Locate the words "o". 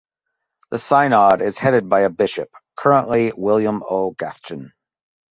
3.87-4.15